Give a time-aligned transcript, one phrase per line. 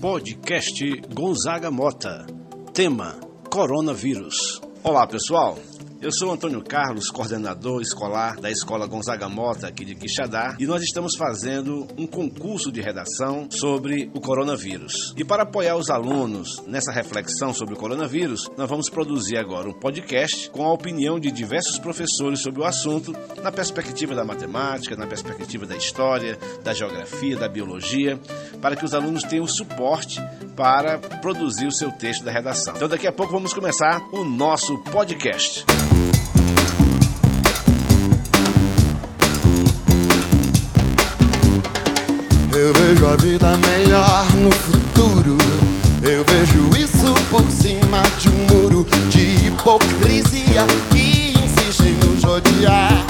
[0.00, 0.82] Podcast
[1.14, 2.26] Gonzaga Mota.
[2.72, 3.16] Tema:
[3.50, 4.60] Coronavírus.
[4.82, 5.58] Olá, pessoal.
[6.00, 10.82] Eu sou Antônio Carlos, coordenador escolar da Escola Gonzaga Mota aqui de Quixadá, e nós
[10.82, 15.14] estamos fazendo um concurso de redação sobre o coronavírus.
[15.16, 19.72] E para apoiar os alunos nessa reflexão sobre o coronavírus, nós vamos produzir agora um
[19.72, 25.06] podcast com a opinião de diversos professores sobre o assunto, na perspectiva da matemática, na
[25.06, 28.20] perspectiva da história, da geografia, da biologia,
[28.60, 30.20] para que os alunos tenham suporte
[30.54, 32.74] para produzir o seu texto da redação.
[32.76, 35.64] Então daqui a pouco vamos começar o nosso podcast.
[42.64, 45.36] Eu vejo a vida melhor no futuro.
[46.02, 53.06] Eu vejo isso por cima de um muro de hipocrisia que insiste em nos odiar.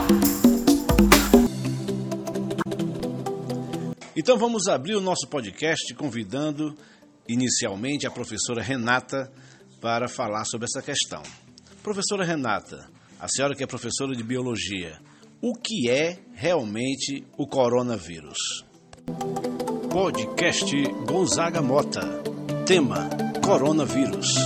[4.17, 6.77] Então vamos abrir o nosso podcast convidando
[7.29, 9.31] inicialmente a professora Renata
[9.81, 11.23] para falar sobre essa questão.
[11.81, 12.89] Professora Renata,
[13.21, 14.99] a senhora que é professora de biologia,
[15.41, 18.65] o que é realmente o coronavírus?
[19.91, 20.73] Podcast
[21.07, 22.01] Gonzaga Mota.
[22.67, 23.09] Tema:
[23.45, 24.37] Coronavírus.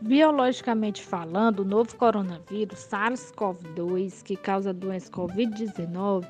[0.00, 6.26] Biologicamente falando, o novo coronavírus, SARS-CoV-2, que causa a doença Covid-19,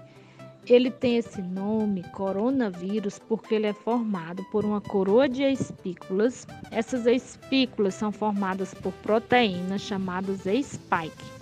[0.67, 6.47] ele tem esse nome, coronavírus, porque ele é formado por uma coroa de espículas.
[6.70, 11.38] Essas espículas são formadas por proteínas chamadas spike.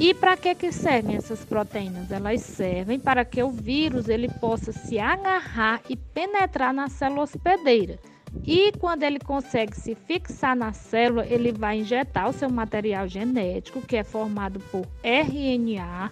[0.00, 2.10] E para que, que servem essas proteínas?
[2.10, 7.98] Elas servem para que o vírus ele possa se agarrar e penetrar na célula hospedeira.
[8.46, 13.82] E quando ele consegue se fixar na célula, ele vai injetar o seu material genético,
[13.82, 16.10] que é formado por RNA.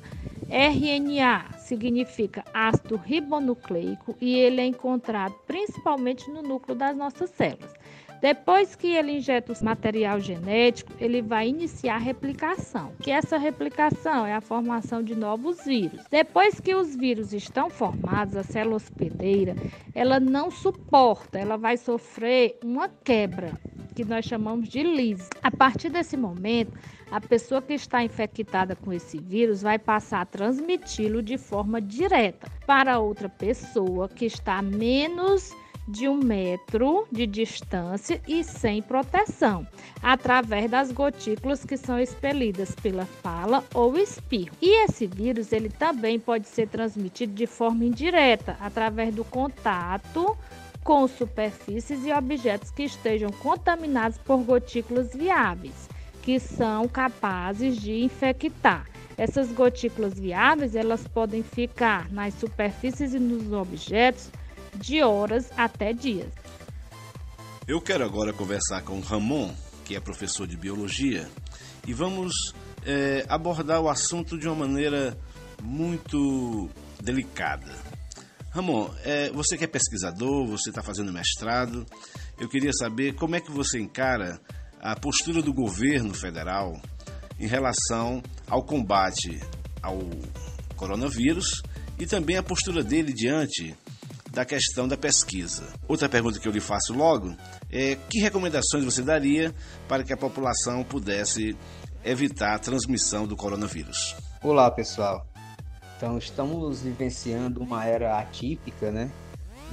[0.51, 7.78] RNA significa ácido ribonucleico e ele é encontrado principalmente no núcleo das nossas células.
[8.21, 14.27] Depois que ele injeta o material genético, ele vai iniciar a replicação, que essa replicação
[14.27, 16.05] é a formação de novos vírus.
[16.11, 19.55] Depois que os vírus estão formados, a célula hospedeira,
[19.95, 23.53] ela não suporta, ela vai sofrer uma quebra,
[23.95, 25.29] que nós chamamos de lise.
[25.43, 26.73] A partir desse momento,
[27.11, 32.51] a pessoa que está infectada com esse vírus vai passar a transmiti-lo de forma direta
[32.67, 35.53] para outra pessoa que está menos
[35.89, 39.67] de um metro de distância e sem proteção,
[40.03, 44.55] através das gotículas que são expelidas pela fala ou espirro.
[44.61, 50.37] E esse vírus ele também pode ser transmitido de forma indireta, através do contato
[50.85, 55.89] com superfícies e objetos que estejam contaminados por gotículas viáveis,
[56.23, 58.87] que são capazes de infectar.
[59.17, 64.31] Essas gotículas viáveis, elas podem ficar nas superfícies e nos objetos
[64.79, 66.33] de horas até dias.
[67.67, 69.53] Eu quero agora conversar com Ramon,
[69.85, 71.29] que é professor de biologia,
[71.87, 72.33] e vamos
[72.85, 75.19] é, abordar o assunto de uma maneira
[75.63, 76.69] muito
[77.03, 77.71] delicada.
[78.51, 81.87] Ramon, é, você que é pesquisador, você está fazendo mestrado,
[82.41, 84.41] eu queria saber como é que você encara
[84.81, 86.81] a postura do governo federal
[87.39, 89.39] em relação ao combate
[89.83, 89.99] ao
[90.77, 91.63] coronavírus
[91.99, 93.77] e também a postura dele diante
[94.39, 95.65] da questão da pesquisa.
[95.89, 97.37] Outra pergunta que eu lhe faço logo
[97.69, 99.53] é que recomendações você daria
[99.89, 101.57] para que a população pudesse
[102.05, 104.15] evitar a transmissão do coronavírus?
[104.41, 105.27] Olá, pessoal.
[105.97, 109.11] Então, estamos vivenciando uma era atípica, né?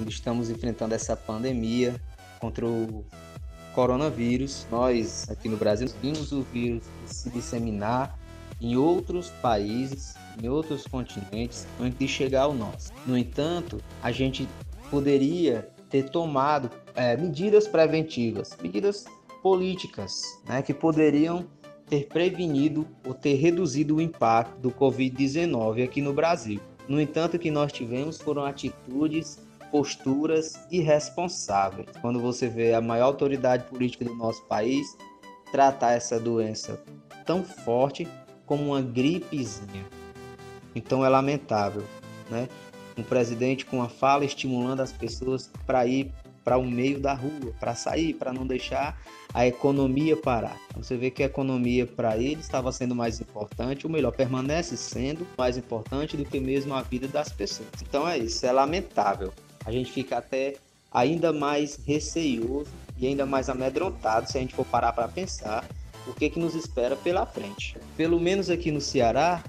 [0.07, 2.01] Estamos enfrentando essa pandemia
[2.39, 3.05] contra o
[3.75, 4.65] coronavírus.
[4.71, 8.17] Nós, aqui no Brasil, vimos o vírus se disseminar
[8.61, 12.91] em outros países, em outros continentes, antes de chegar ao nosso.
[13.05, 14.47] No entanto, a gente
[14.89, 19.05] poderia ter tomado é, medidas preventivas, medidas
[19.41, 21.45] políticas, né, que poderiam
[21.87, 26.59] ter prevenido ou ter reduzido o impacto do Covid-19 aqui no Brasil.
[26.87, 29.39] No entanto, o que nós tivemos foram atitudes,
[29.71, 31.87] posturas irresponsáveis.
[32.01, 34.97] Quando você vê a maior autoridade política do nosso país
[35.51, 36.81] tratar essa doença
[37.25, 38.07] tão forte
[38.45, 39.85] como uma gripezinha.
[40.75, 41.83] Então é lamentável,
[42.29, 42.47] né?
[42.97, 46.11] Um presidente com uma fala estimulando as pessoas para ir
[46.45, 48.97] para o meio da rua, para sair, para não deixar
[49.33, 50.55] a economia parar.
[50.75, 55.25] Você vê que a economia para ele estava sendo mais importante, ou melhor, permanece sendo
[55.35, 57.67] mais importante do que mesmo a vida das pessoas.
[57.81, 59.33] Então é isso, é lamentável.
[59.65, 60.55] A gente fica até
[60.93, 65.67] ainda mais receioso e ainda mais amedrontado se a gente for parar para pensar
[66.07, 67.77] o que, que nos espera pela frente.
[67.97, 69.43] Pelo menos aqui no Ceará,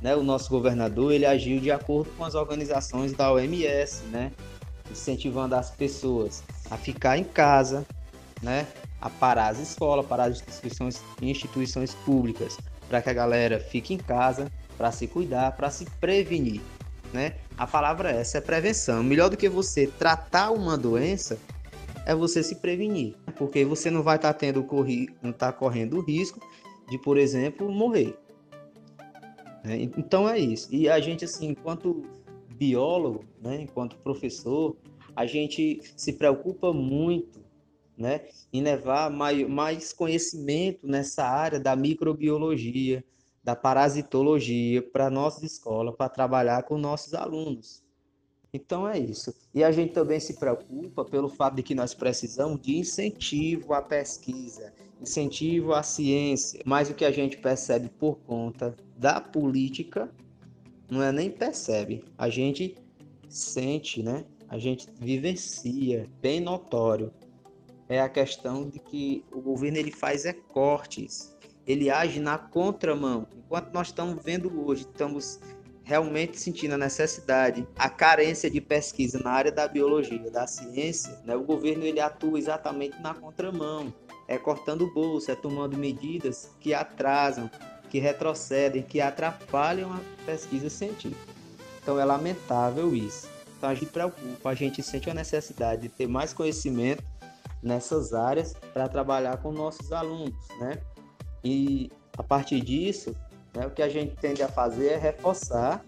[0.00, 4.32] né, o nosso governador ele agiu de acordo com as organizações da OMS, né,
[4.90, 7.86] incentivando as pessoas a ficar em casa,
[8.42, 8.66] né?
[9.00, 12.58] A parar as escolas, parar as instituições, instituições públicas,
[12.88, 16.60] para que a galera fique em casa, para se cuidar, para se prevenir,
[17.12, 17.34] né?
[17.56, 19.02] A palavra é essa é prevenção.
[19.02, 21.38] Melhor do que você tratar uma doença
[22.06, 25.98] é você se prevenir, porque você não vai estar tá tendo corri, não tá correndo
[25.98, 26.40] o risco
[26.88, 28.16] de, por exemplo, morrer.
[29.64, 29.90] Né?
[29.98, 30.72] Então é isso.
[30.72, 32.06] E a gente assim, enquanto
[32.54, 34.76] biólogo, né, enquanto professor,
[35.16, 37.44] a gente se preocupa muito
[37.98, 43.04] né, em levar mais, mais conhecimento nessa área da microbiologia,
[43.42, 47.85] da parasitologia para nossa escola, para trabalhar com nossos alunos.
[48.56, 49.34] Então é isso.
[49.54, 53.82] E a gente também se preocupa pelo fato de que nós precisamos de incentivo à
[53.82, 60.10] pesquisa, incentivo à ciência, mas o que a gente percebe por conta da política
[60.90, 62.76] não é nem percebe, a gente
[63.28, 64.24] sente, né?
[64.48, 67.12] A gente vivencia, bem notório.
[67.88, 71.36] É a questão de que o governo ele faz é cortes,
[71.66, 73.26] ele age na contramão.
[73.36, 75.40] Enquanto nós estamos vendo hoje, estamos
[75.86, 81.36] realmente sentindo a necessidade, a carência de pesquisa na área da biologia, da ciência, né?
[81.36, 83.94] o governo ele atua exatamente na contramão,
[84.26, 87.48] é cortando bolsa, é tomando medidas que atrasam,
[87.88, 91.32] que retrocedem, que atrapalham a pesquisa científica.
[91.80, 93.28] Então é lamentável isso.
[93.56, 97.04] Então a gente preocupa, a gente sente a necessidade de ter mais conhecimento
[97.62, 100.82] nessas áreas para trabalhar com nossos alunos, né?
[101.44, 101.88] E
[102.18, 103.14] a partir disso,
[103.56, 105.82] né, o que a gente tende a fazer é reforçar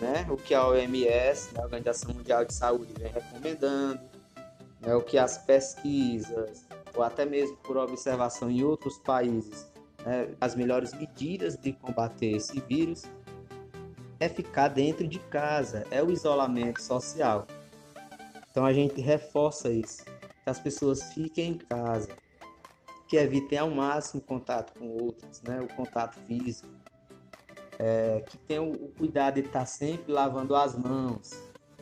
[0.00, 4.00] né, o que a OMS, né, a Organização Mundial de Saúde, vem recomendando,
[4.80, 9.70] né, o que as pesquisas, ou até mesmo por observação em outros países,
[10.04, 13.04] né, as melhores medidas de combater esse vírus
[14.18, 17.46] é ficar dentro de casa, é o isolamento social.
[18.50, 22.08] Então a gente reforça isso, que as pessoas fiquem em casa,
[23.06, 25.60] que evitem ao máximo contato com outros, né?
[25.60, 26.68] o contato físico,
[27.78, 31.30] é, que tenham o cuidado de estar sempre lavando as mãos.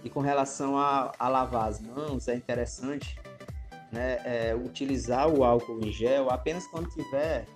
[0.05, 3.19] E com relação a, a lavar as mãos, é interessante
[3.91, 7.47] né, é, utilizar o álcool em gel apenas quando tiver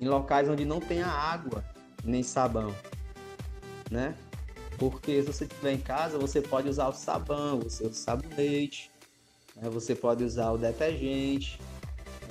[0.00, 1.64] em locais onde não tenha água
[2.02, 2.74] nem sabão,
[3.90, 4.14] né?
[4.78, 8.90] Porque se você estiver em casa, você pode usar o sabão, você usa o sabonete,
[9.56, 9.68] né?
[9.68, 11.60] você pode usar o detergente,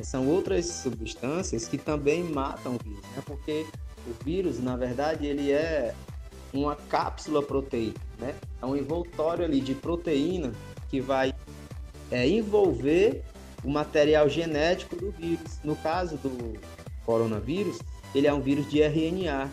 [0.02, 3.22] são outras substâncias que também matam o vírus, né?
[3.24, 3.68] Porque
[4.08, 5.94] o vírus, na verdade, ele é
[6.54, 8.36] uma cápsula proteica, né?
[8.62, 10.52] É um envoltório ali de proteína
[10.90, 11.34] que vai
[12.12, 13.24] é, envolver
[13.64, 15.60] o material genético do vírus.
[15.64, 16.60] No caso do
[17.06, 17.80] coronavírus,
[18.16, 19.50] ele é um vírus de RNA.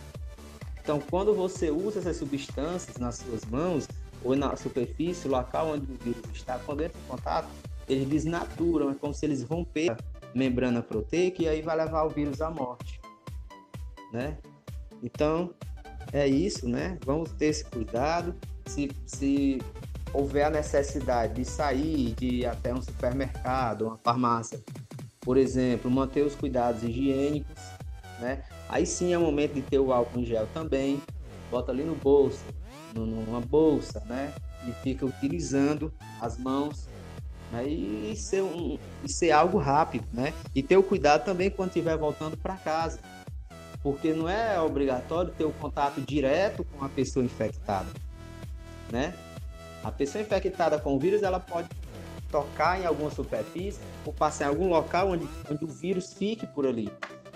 [0.83, 3.89] Então, quando você usa essas substâncias nas suas mãos
[4.23, 7.49] ou na superfície, local onde o vírus está, quando entra em contato,
[7.89, 9.97] eles desnaturam, é como se eles romperam
[10.35, 13.01] membrana proteica e aí vai levar o vírus à morte,
[14.17, 14.39] né?
[15.03, 15.53] Então,
[16.13, 16.99] é isso, né?
[17.05, 18.35] Vamos ter esse cuidado.
[18.67, 19.61] Se, se
[20.13, 24.61] houver a necessidade de sair, de ir até um supermercado, uma farmácia,
[25.21, 27.61] por exemplo, manter os cuidados higiênicos,
[28.19, 28.43] né?
[28.69, 31.03] Aí sim é o momento de ter o álcool em gel também.
[31.51, 32.43] Bota ali no bolso,
[32.95, 34.33] numa bolsa, né?
[34.67, 36.89] E fica utilizando as mãos
[37.53, 37.67] né?
[37.67, 40.33] E, ser um, ser algo rápido, né?
[40.55, 42.99] E ter o cuidado também quando estiver voltando para casa,
[43.87, 47.87] porque não é obrigatório ter o contato direto com a pessoa infectada,
[48.91, 49.15] né?
[49.85, 51.69] A pessoa infectada com o vírus, ela pode
[52.29, 56.67] tocar em alguma superfície ou passar em algum local onde, onde o vírus fique por
[56.67, 56.91] ali.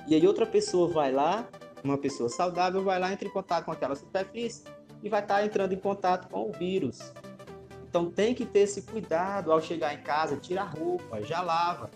[0.08, 1.46] E aí outra pessoa vai lá,
[1.84, 4.64] uma pessoa saudável vai lá, entra em contato com aquela superfície
[5.04, 7.12] e vai estar entrando em contato com o vírus.
[7.88, 11.88] Então tem que ter esse cuidado ao chegar em casa, tira a roupa, já lava,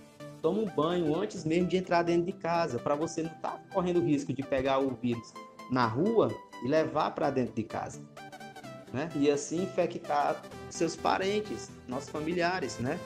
[0.44, 3.60] toma um banho antes mesmo de entrar dentro de casa, para você não estar tá
[3.72, 5.32] correndo risco de pegar o vírus
[5.70, 6.30] na rua
[6.62, 8.02] e levar para dentro de casa.
[8.92, 9.08] Né?
[9.16, 13.00] E assim infectar seus parentes, nossos familiares, né?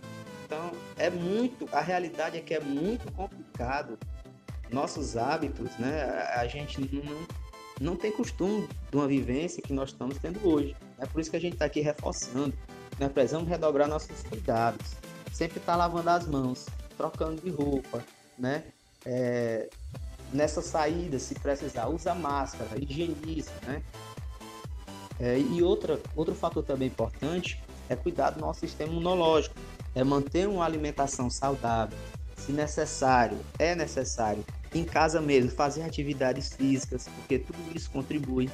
[0.45, 3.97] Então é muito, a realidade é que é muito complicado
[4.73, 6.03] nossos hábitos, né?
[6.35, 10.75] A gente não, não tem costume de uma vivência que nós estamos tendo hoje.
[10.99, 12.53] É por isso que a gente está aqui reforçando
[12.99, 14.97] nós precisamos redobrar nossos cuidados.
[15.33, 16.67] Sempre estar tá lavando as mãos,
[16.99, 18.05] trocando de roupa,
[18.37, 18.65] né?
[19.07, 19.71] É,
[20.33, 23.81] nessa saída, se precisar, usa máscara, higieniza, né?
[25.21, 29.55] É, e outra, outro fator também importante é cuidar do nosso sistema imunológico,
[29.95, 31.97] é manter uma alimentação saudável,
[32.37, 38.51] se necessário, é necessário, em casa mesmo, fazer atividades físicas, porque tudo isso contribui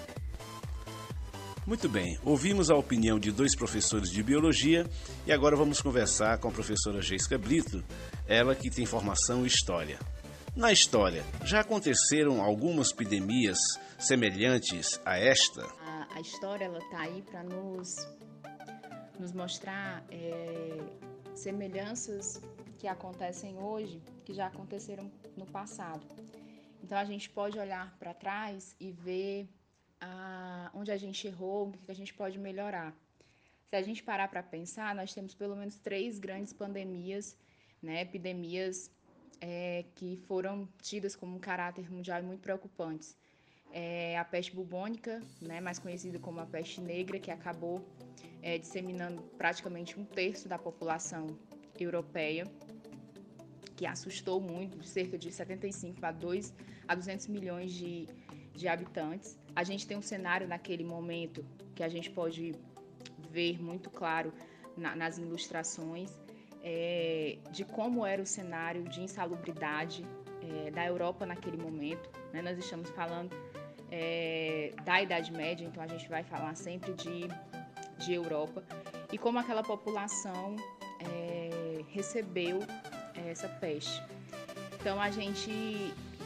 [1.67, 4.87] Muito bem, ouvimos a opinião de dois professores de biologia
[5.27, 7.83] e agora vamos conversar com a professora Geisca Brito,
[8.29, 9.99] ela que tem formação em história.
[10.55, 13.59] Na história, já aconteceram algumas epidemias
[13.99, 15.65] semelhantes a esta?
[15.81, 17.89] A, a história ela está aí para nos,
[19.19, 20.79] nos mostrar é,
[21.35, 22.27] semelhanças
[22.79, 26.07] que acontecem hoje que já aconteceram no passado.
[26.83, 29.49] Então a gente pode olhar para trás e ver
[30.05, 32.95] a, onde a gente errou, o que a gente pode melhorar.
[33.69, 37.37] Se a gente parar para pensar, nós temos pelo menos três grandes pandemias,
[37.83, 38.91] né, epidemias
[39.41, 43.17] é, que foram tidas como um caráter mundial muito preocupantes.
[43.73, 47.85] É a peste bubônica, né, mais conhecida como a peste negra, que acabou
[48.43, 51.27] é, disseminando praticamente um terço da população
[51.81, 52.45] europeia,
[53.75, 56.55] que assustou muito, cerca de 75 a 2
[56.87, 58.07] a 200 milhões de,
[58.55, 59.39] de habitantes.
[59.55, 61.45] A gente tem um cenário naquele momento
[61.75, 62.55] que a gente pode
[63.31, 64.33] ver muito claro
[64.77, 66.11] na, nas ilustrações
[66.63, 70.05] é, de como era o cenário de insalubridade
[70.43, 72.09] é, da Europa naquele momento.
[72.33, 72.41] Né?
[72.41, 73.37] Nós estamos falando
[73.91, 77.29] é, da Idade Média, então a gente vai falar sempre de,
[77.99, 78.65] de Europa
[79.13, 80.57] e como aquela população
[81.01, 82.61] é, recebeu
[83.15, 84.03] é, essa peste.
[84.81, 85.53] Então a gente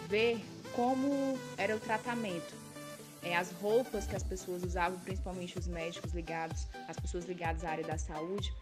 [0.08, 0.38] vê
[0.78, 2.54] como era o tratamento.
[3.20, 7.70] É, as roupas que as pessoas usavam, principalmente os médicos ligados, as pessoas ligadas à
[7.70, 8.54] área da saúde,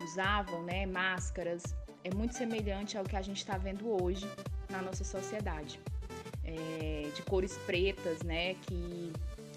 [0.00, 1.62] usavam, né, máscaras,
[2.02, 4.28] é muito semelhante ao que a gente está vendo hoje
[4.68, 5.78] na nossa sociedade.
[6.42, 9.12] É, de cores pretas, né, que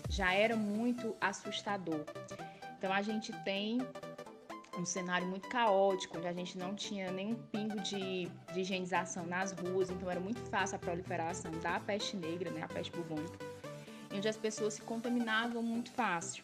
[0.07, 2.05] já era muito assustador.
[2.77, 3.79] Então a gente tem
[4.77, 9.51] um cenário muito caótico, onde a gente não tinha nenhum pingo de, de higienização nas
[9.51, 13.37] ruas, então era muito fácil a proliferação da peste negra, né, a peste bubônica,
[14.13, 16.43] onde as pessoas se contaminavam muito fácil.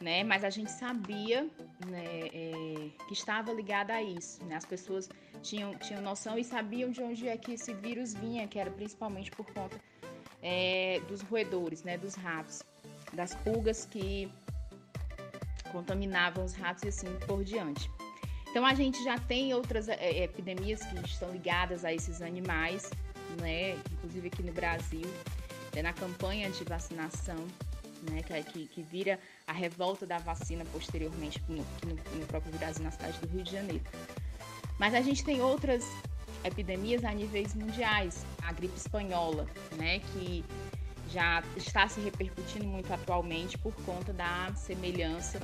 [0.00, 0.22] Né?
[0.22, 1.48] Mas a gente sabia
[1.86, 4.44] né, é, que estava ligada a isso.
[4.44, 4.54] Né?
[4.54, 5.08] As pessoas
[5.42, 9.30] tinham, tinham noção e sabiam de onde é que esse vírus vinha, que era principalmente
[9.30, 9.80] por conta
[10.42, 12.62] é, dos roedores, né, dos ratos,
[13.14, 14.30] das pulgas que
[15.66, 17.90] contaminavam os ratos e assim por diante.
[18.50, 22.90] Então a gente já tem outras é, epidemias que estão ligadas a esses animais,
[23.40, 23.72] né?
[23.92, 25.06] Inclusive aqui no Brasil,
[25.74, 27.36] é na campanha de vacinação,
[28.10, 28.22] né?
[28.22, 32.90] Que, que, que, vira a revolta da vacina posteriormente no, no, no próprio Brasil, na
[32.90, 33.84] cidade do Rio de Janeiro.
[34.78, 35.84] Mas a gente tem outras
[36.44, 39.46] epidemias a níveis mundiais, a gripe espanhola,
[39.76, 39.98] né?
[39.98, 40.44] Que
[41.10, 45.40] já está se repercutindo muito atualmente por conta da semelhança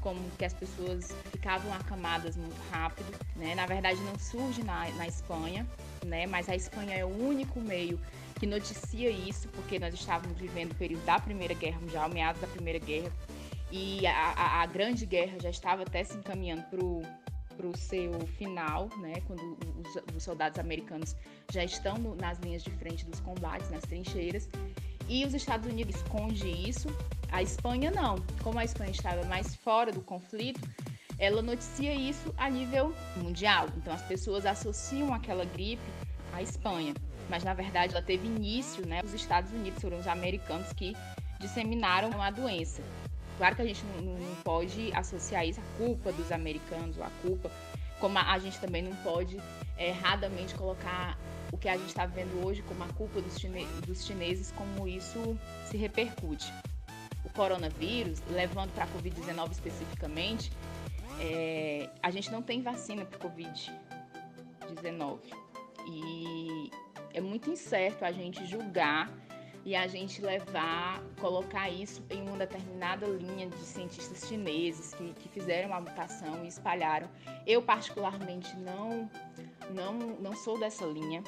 [0.00, 3.54] como que as pessoas ficavam acamadas muito rápido, né?
[3.54, 5.66] Na verdade não surge na, na Espanha,
[6.04, 6.26] né?
[6.26, 8.00] Mas a Espanha é o único meio
[8.38, 12.48] que noticia isso, porque nós estávamos vivendo o período da Primeira Guerra Mundial, meados da
[12.48, 13.12] Primeira Guerra,
[13.70, 18.88] e a, a, a Grande Guerra já estava até se encaminhando para o seu final,
[18.98, 19.20] né?
[19.26, 21.14] Quando os, os soldados americanos
[21.52, 24.48] já estão no, nas linhas de frente dos combates, nas trincheiras,
[25.10, 26.88] e os Estados Unidos esconde isso,
[27.32, 28.14] a Espanha não.
[28.44, 30.60] Como a Espanha estava mais fora do conflito,
[31.18, 33.66] ela noticia isso a nível mundial.
[33.76, 35.82] Então as pessoas associam aquela gripe
[36.32, 36.94] à Espanha,
[37.28, 39.00] mas na verdade ela teve início, né?
[39.04, 40.96] Os Estados Unidos foram os americanos que
[41.40, 42.80] disseminaram a doença.
[43.36, 47.10] Claro que a gente não, não pode associar isso à culpa dos americanos ou à
[47.20, 47.50] culpa,
[47.98, 49.36] como a, a gente também não pode
[49.76, 51.18] é, erradamente colocar
[51.52, 54.86] o que a gente está vendo hoje como a culpa dos, chine dos chineses, como
[54.86, 56.52] isso se repercute.
[57.24, 60.52] O coronavírus, levando para a Covid-19 especificamente,
[61.20, 65.18] é, a gente não tem vacina para Covid-19.
[65.86, 66.70] E
[67.12, 69.10] é muito incerto a gente julgar
[69.64, 75.28] e a gente levar, colocar isso em uma determinada linha de cientistas chineses que, que
[75.28, 77.08] fizeram a mutação e espalharam.
[77.46, 79.10] Eu, particularmente, não,
[79.70, 81.22] não, não sou dessa linha.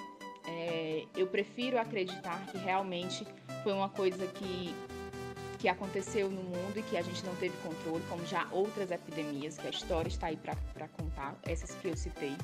[0.53, 3.27] É, eu prefiro acreditar que realmente
[3.63, 4.75] foi uma coisa que,
[5.59, 9.57] que aconteceu no mundo e que a gente não teve controle, como já outras epidemias,
[9.57, 12.37] que a história está aí para contar, essas que eu citei.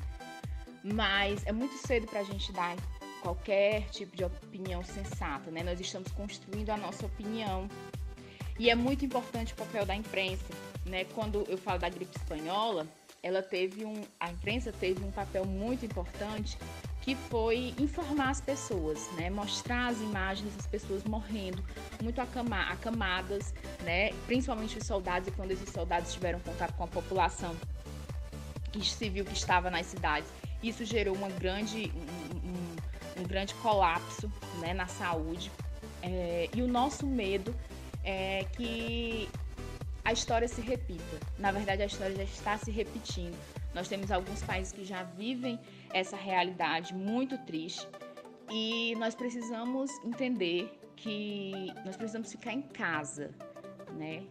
[0.83, 2.75] Mas é muito cedo para a gente dar
[3.21, 5.61] qualquer tipo de opinião sensata, né?
[5.61, 7.67] Nós estamos construindo a nossa opinião.
[8.57, 10.45] E é muito importante o papel da imprensa,
[10.85, 11.03] né?
[11.13, 12.87] Quando eu falo da gripe espanhola,
[13.21, 16.57] ela teve um, a imprensa teve um papel muito importante
[17.09, 19.31] que foi informar as pessoas, né?
[19.31, 21.63] Mostrar as imagens das pessoas morrendo,
[22.03, 23.51] muito acama acamadas,
[23.83, 24.11] né?
[24.27, 27.55] Principalmente os soldados, e quando esses soldados tiveram contato com a população
[28.83, 30.29] civil que estava nas cidades.
[30.61, 35.51] Isso gerou uma grande, um, um, um grande colapso né, na saúde.
[36.03, 37.55] É, e o nosso medo
[38.03, 39.27] é que
[40.05, 41.19] a história se repita.
[41.39, 43.35] Na verdade, a história já está se repetindo.
[43.73, 45.59] Nós temos alguns países que já vivem
[45.93, 47.87] essa realidade muito triste
[48.51, 53.33] e nós precisamos entender que nós precisamos ficar em casa,
[53.97, 54.25] né?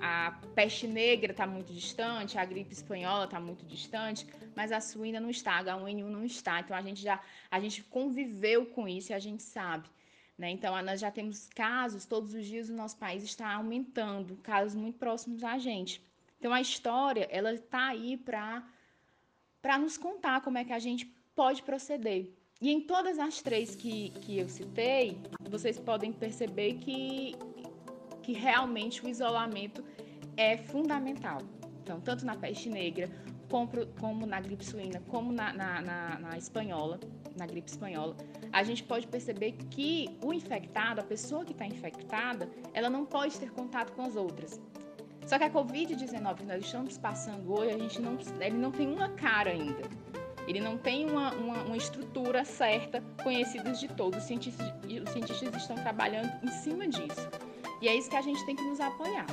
[0.00, 5.18] A peste negra está muito distante, a gripe espanhola está muito distante, mas a suína
[5.18, 6.60] não está, a H1N1 não está.
[6.60, 7.20] Então a gente já
[7.50, 9.88] a gente conviveu com isso e a gente sabe.
[10.36, 10.50] Né?
[10.50, 14.98] Então, nós já temos casos, todos os dias o nosso país está aumentando, casos muito
[14.98, 16.02] próximos a gente.
[16.38, 18.66] Então, a história, ela está aí para
[19.78, 22.32] nos contar como é que a gente pode proceder.
[22.60, 25.18] E em todas as três que, que eu citei,
[25.50, 27.34] vocês podem perceber que,
[28.22, 29.84] que realmente o isolamento
[30.36, 31.38] é fundamental.
[31.82, 33.10] Então, tanto na peste negra,
[33.50, 33.68] como,
[34.00, 36.98] como na gripe suína, como na, na, na, na espanhola,
[37.36, 38.16] na gripe espanhola,
[38.52, 43.38] a gente pode perceber que o infectado, a pessoa que está infectada, ela não pode
[43.38, 44.60] ter contato com as outras.
[45.26, 48.88] Só que a Covid-19 que nós estamos passando hoje, a gente não, ele não tem
[48.88, 49.82] uma cara ainda.
[50.46, 54.20] Ele não tem uma, uma, uma estrutura certa, conhecida de todos.
[54.20, 57.28] Os cientistas, os cientistas estão trabalhando em cima disso.
[57.80, 59.26] E é isso que a gente tem que nos apoiar.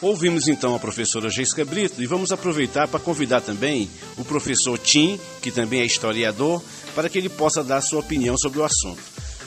[0.00, 5.18] Ouvimos então a professora Jéssica Brito e vamos aproveitar para convidar também o professor Tim,
[5.40, 6.60] que também é historiador,
[6.92, 9.00] para que ele possa dar sua opinião sobre o assunto.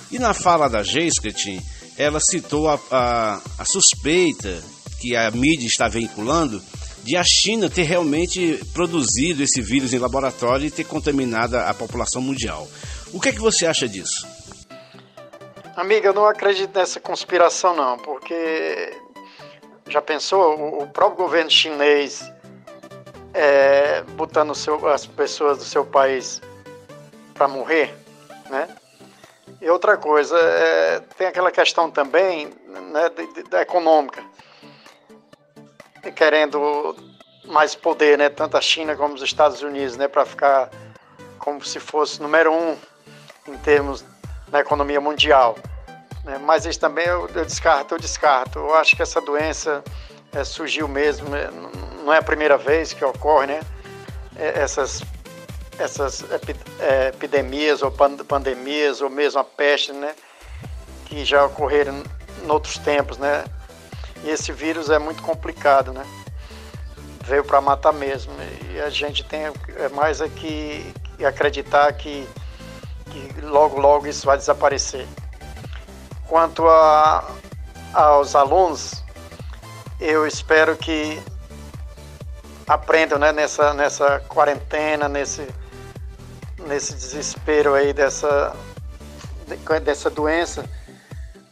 [0.10, 1.62] E na fala da Jéssica, Tim,
[1.98, 4.64] ela citou a, a, a suspeita
[5.06, 6.60] que a mídia está veiculando
[7.04, 12.24] de a China ter realmente produzido esse vírus em laboratório e ter contaminado a população
[12.24, 12.68] mundial.
[13.14, 14.28] O que é que você acha disso?
[15.76, 18.98] Amiga, eu não acredito nessa conspiração não, porque
[19.88, 22.24] já pensou o próprio governo chinês
[23.32, 26.42] é, botando seu, as pessoas do seu país
[27.36, 27.94] para morrer,
[28.50, 28.68] né?
[29.62, 33.12] E outra coisa, é, tem aquela questão também né,
[33.50, 34.24] da econômica,
[36.12, 36.96] querendo
[37.46, 40.70] mais poder, né, tanto a China como os Estados Unidos, né, para ficar
[41.38, 42.76] como se fosse número um
[43.48, 44.04] em termos
[44.48, 45.56] da economia mundial.
[46.24, 46.40] Né?
[46.40, 48.60] Mas isso também eu, eu, descarto, eu descarto.
[48.60, 49.84] Eu acho que essa doença
[50.34, 51.50] é, surgiu mesmo, né?
[52.04, 53.62] não é a primeira vez que ocorre, né?
[54.36, 55.02] É, essas
[55.78, 56.24] essas
[56.80, 60.16] é, epidemias ou pandemias ou mesmo a peste, né?
[61.06, 62.02] Que já ocorreram
[62.44, 63.44] em outros tempos, né?
[64.26, 66.04] E esse vírus é muito complicado, né?
[67.26, 68.34] Veio para matar mesmo.
[68.72, 72.28] E a gente tem é mais é que, que acreditar que,
[73.12, 75.08] que logo, logo isso vai desaparecer.
[76.28, 77.24] Quanto a,
[77.94, 79.04] aos alunos,
[80.00, 81.22] eu espero que
[82.68, 85.48] aprendam né, nessa, nessa quarentena, nesse,
[86.66, 88.56] nesse desespero aí dessa,
[89.84, 90.68] dessa doença,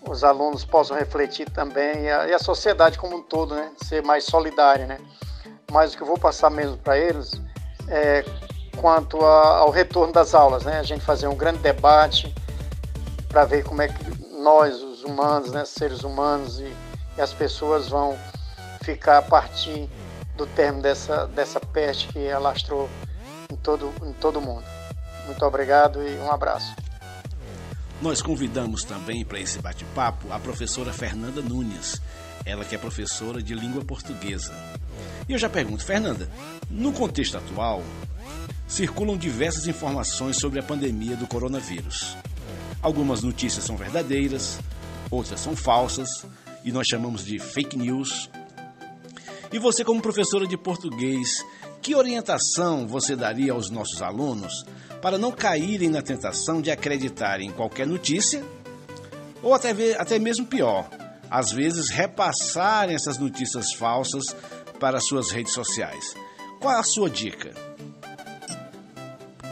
[0.10, 4.04] os alunos possam refletir também e a, e a sociedade como um todo, né, ser
[4.04, 5.00] mais solidária, né.
[5.72, 7.32] Mas o que eu vou passar mesmo para eles
[7.88, 8.24] é
[8.78, 12.34] quanto a, ao retorno das aulas, né, a gente fazer um grande debate
[13.30, 16.76] para ver como é que nós, os humanos, né, seres humanos e,
[17.18, 18.18] e as pessoas vão
[18.84, 19.90] ficar a partir
[20.36, 22.90] do termo dessa, dessa peste que alastrou
[23.52, 24.64] em todo, em todo mundo.
[25.26, 26.76] Muito obrigado e um abraço.
[28.04, 32.02] Nós convidamos também para esse bate-papo a professora Fernanda Nunes,
[32.46, 34.54] ela que é professora de língua portuguesa.
[35.26, 36.30] E eu já pergunto, Fernanda,
[36.70, 37.82] no contexto atual,
[38.68, 42.18] circulam diversas informações sobre a pandemia do coronavírus.
[42.82, 44.60] Algumas notícias são verdadeiras,
[45.10, 46.26] outras são falsas
[46.66, 48.30] e nós chamamos de fake news.
[49.50, 51.42] E você, como professora de português,
[51.84, 54.66] que orientação você daria aos nossos alunos
[55.02, 58.42] para não caírem na tentação de acreditar em qualquer notícia
[59.42, 60.90] ou até, até mesmo pior,
[61.30, 64.34] às vezes repassarem essas notícias falsas
[64.80, 66.16] para suas redes sociais?
[66.62, 67.54] Qual a sua dica?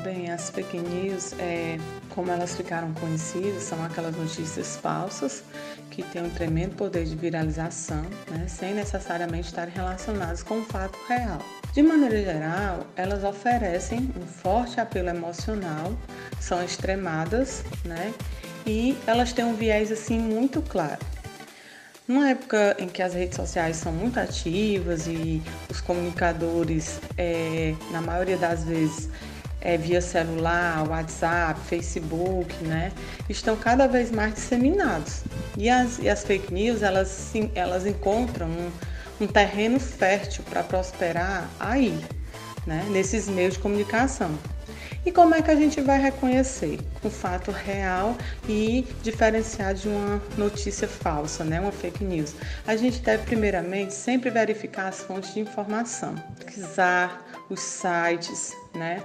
[0.02, 1.78] Bem, as fake news, é,
[2.10, 5.44] como elas ficaram conhecidas, são aquelas notícias falsas
[5.92, 10.98] que têm um tremendo poder de viralização, né, sem necessariamente estar relacionadas com o fato
[11.08, 11.40] real.
[11.74, 15.94] De maneira geral, elas oferecem um forte apelo emocional,
[16.40, 18.14] são extremadas, né,
[18.66, 21.00] e elas têm um viés assim muito claro.
[22.08, 28.02] Numa época em que as redes sociais são muito ativas e os comunicadores, é, na
[28.02, 29.08] maioria das vezes,
[29.62, 32.92] é, via celular, WhatsApp, Facebook, né,
[33.30, 35.24] estão cada vez mais disseminados.
[35.58, 38.72] E as, e as fake news, elas, sim, elas encontram um,
[39.22, 41.98] um terreno fértil para prosperar aí,
[42.66, 44.32] né, nesses meios de comunicação.
[45.04, 46.80] E como é que a gente vai reconhecer?
[47.02, 48.16] Com fato real
[48.48, 51.60] e diferenciar de uma notícia falsa, né?
[51.60, 52.36] uma fake news.
[52.68, 59.02] A gente deve, primeiramente, sempre verificar as fontes de informação, pesquisar os sites, né?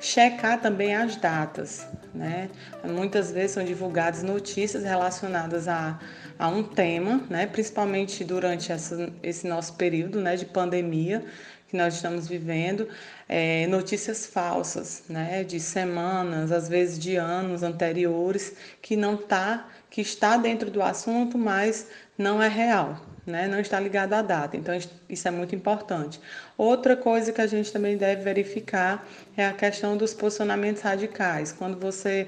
[0.00, 1.86] Checar também as datas.
[2.14, 2.50] Né?
[2.84, 5.98] Muitas vezes são divulgadas notícias relacionadas a,
[6.38, 7.46] a um tema, né?
[7.46, 10.36] principalmente durante essa, esse nosso período né?
[10.36, 11.24] de pandemia
[11.68, 12.88] que nós estamos vivendo,
[13.28, 15.44] é, notícias falsas, né?
[15.44, 21.36] de semanas, às vezes de anos anteriores, que não tá, que está dentro do assunto,
[21.36, 23.46] mas não é real né?
[23.46, 24.56] não está ligado à data.
[24.56, 24.76] Então,
[25.08, 26.20] isso é muito importante.
[26.56, 31.52] Outra coisa que a gente também deve verificar é a questão dos posicionamentos radicais.
[31.52, 32.26] Quando você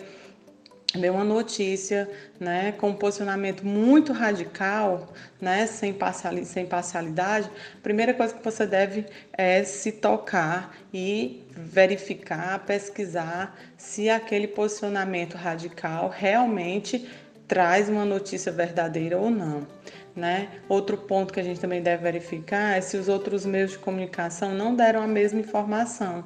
[0.94, 5.96] vê uma notícia né, com um posicionamento muito radical, né, sem,
[6.44, 14.10] sem parcialidade, a primeira coisa que você deve é se tocar e verificar, pesquisar se
[14.10, 17.08] aquele posicionamento radical realmente
[17.46, 19.66] traz uma notícia verdadeira ou não.
[20.14, 20.48] Né?
[20.68, 24.52] Outro ponto que a gente também deve verificar é se os outros meios de comunicação
[24.52, 26.24] não deram a mesma informação.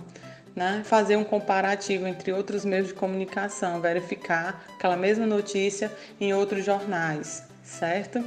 [0.57, 0.83] Né?
[0.85, 7.43] Fazer um comparativo entre outros meios de comunicação, verificar aquela mesma notícia em outros jornais,
[7.63, 8.25] certo?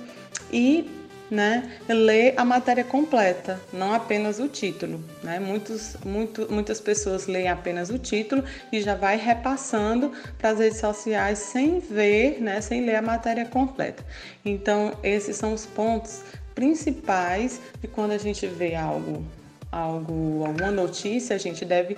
[0.52, 0.90] E
[1.30, 5.04] né, ler a matéria completa, não apenas o título.
[5.24, 5.40] Né?
[5.40, 10.80] Muitos, muito, muitas pessoas leem apenas o título e já vai repassando para as redes
[10.80, 14.06] sociais sem ver, né, sem ler a matéria completa.
[14.46, 16.22] Então, esses são os pontos
[16.56, 19.24] principais de quando a gente vê algo,
[19.72, 21.98] algo alguma notícia, a gente deve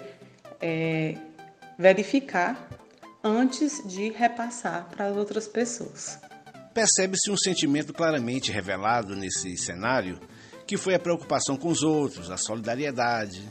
[0.59, 1.15] é,
[1.77, 2.67] verificar
[3.23, 6.19] antes de repassar para as outras pessoas.
[6.79, 10.17] Percebe-se um sentimento claramente revelado nesse cenário,
[10.65, 13.45] que foi a preocupação com os outros, a solidariedade,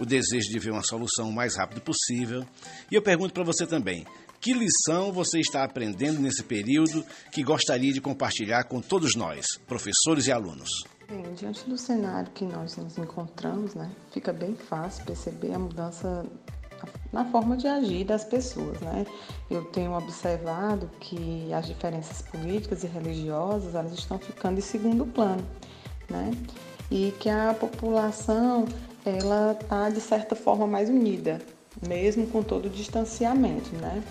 [0.00, 2.44] o desejo de ver uma solução o mais rápido possível.
[2.90, 4.04] E eu pergunto para você também:
[4.40, 10.26] que lição você está aprendendo nesse período que gostaria de compartilhar com todos nós, professores
[10.26, 10.82] e alunos?
[11.08, 16.26] Bem, diante do cenário que nós nos encontramos, né, fica bem fácil perceber a mudança
[17.12, 19.06] na forma de agir das pessoas, né?
[19.50, 25.44] Eu tenho observado que as diferenças políticas e religiosas elas estão ficando em segundo plano,
[26.08, 26.30] né?
[26.90, 28.66] E que a população
[29.04, 31.40] ela está de certa forma mais unida,
[31.86, 34.02] mesmo com todo o distanciamento, né?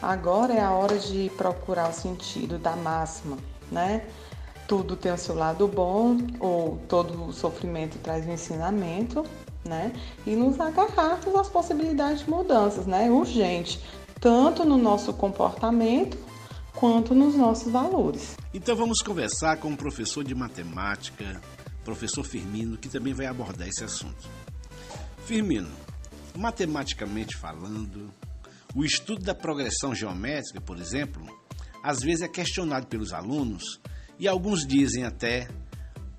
[0.00, 3.38] Agora é a hora de procurar o sentido da máxima,
[3.72, 4.06] né?
[4.68, 9.24] Tudo tem o seu lado bom, ou todo sofrimento traz um ensinamento,
[9.66, 9.92] né?
[10.26, 13.10] E nos agarrarmos às possibilidades de mudanças, né?
[13.10, 13.80] Urgente,
[14.20, 16.18] tanto no nosso comportamento
[16.74, 18.36] quanto nos nossos valores.
[18.52, 21.40] Então vamos conversar com o professor de matemática,
[21.84, 24.28] professor Firmino, que também vai abordar esse assunto.
[25.24, 25.70] Firmino,
[26.36, 28.12] matematicamente falando,
[28.74, 31.26] o estudo da progressão geométrica, por exemplo,
[31.82, 33.80] às vezes é questionado pelos alunos
[34.18, 35.48] e alguns dizem até: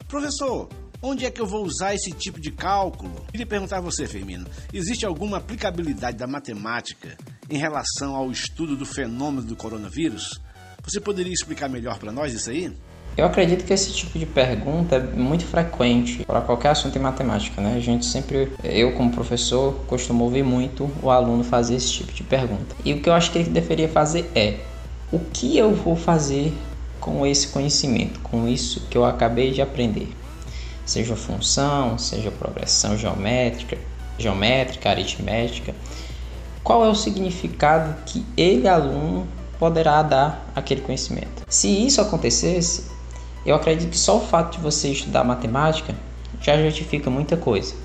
[0.08, 0.68] professor,
[1.02, 3.24] Onde é que eu vou usar esse tipo de cálculo?
[3.30, 7.16] Queria perguntar a você, Firmino: existe alguma aplicabilidade da matemática
[7.48, 10.42] em relação ao estudo do fenômeno do coronavírus?
[10.84, 12.74] Você poderia explicar melhor para nós isso aí?
[13.16, 17.62] Eu acredito que esse tipo de pergunta é muito frequente para qualquer assunto em matemática,
[17.62, 17.76] né?
[17.76, 22.24] A gente sempre, eu como professor, costumo ouvir muito o aluno fazer esse tipo de
[22.24, 22.76] pergunta.
[22.84, 24.62] E o que eu acho que ele deveria fazer é:
[25.12, 26.52] o que eu vou fazer
[27.00, 30.10] com esse conhecimento, com isso que eu acabei de aprender?
[30.88, 33.78] Seja função, seja progressão geométrica,
[34.18, 35.76] geométrica, aritmética.
[36.64, 39.28] Qual é o significado que ele, aluno,
[39.60, 41.44] poderá dar àquele conhecimento?
[41.48, 42.86] Se isso acontecesse,
[43.46, 45.94] eu acredito que só o fato de você estudar matemática
[46.42, 47.76] já justifica muita coisa.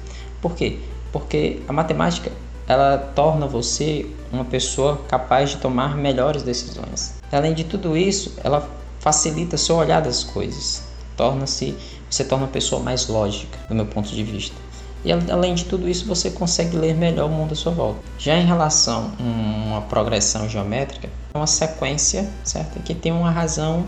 [0.41, 0.79] Por quê?
[1.12, 2.31] Porque a matemática
[2.67, 7.15] ela torna você uma pessoa capaz de tomar melhores decisões.
[7.31, 8.69] Além de tudo isso, ela
[9.01, 10.83] facilita seu olhar das coisas,
[11.17, 11.75] torna-se
[12.12, 14.55] você torna a pessoa mais lógica, do meu ponto de vista.
[15.03, 18.01] E além de tudo isso, você consegue ler melhor o mundo à sua volta.
[18.18, 22.81] Já em relação a uma progressão geométrica, é uma sequência, certo?
[22.81, 23.87] Que tem uma razão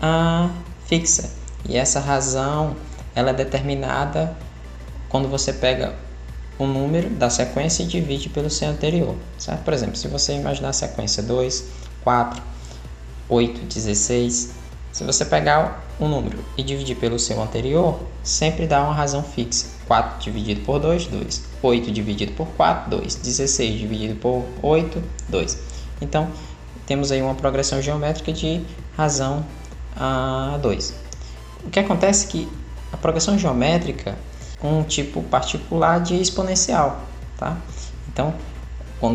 [0.00, 0.48] ah,
[0.86, 1.28] fixa.
[1.68, 2.76] E essa razão,
[3.14, 4.34] ela é determinada
[5.08, 5.96] quando você pega
[6.56, 9.64] o número da sequência e divide pelo seu anterior, certo?
[9.64, 11.64] Por exemplo, se você imaginar a sequência 2,
[12.04, 12.42] 4,
[13.28, 14.59] 8, 16,
[14.92, 19.68] se você pegar um número e dividir pelo seu anterior, sempre dá uma razão fixa.
[19.86, 21.42] 4 dividido por 2, 2.
[21.62, 23.14] 8 dividido por 4, 2.
[23.16, 25.58] 16 dividido por 8, 2.
[26.00, 26.28] Então,
[26.86, 28.62] temos aí uma progressão geométrica de
[28.96, 29.44] razão
[29.96, 30.94] a 2.
[31.64, 32.48] O que acontece é que
[32.92, 34.16] a progressão geométrica
[34.62, 37.02] é um tipo particular de exponencial,
[37.38, 37.56] tá?
[38.08, 38.34] Então,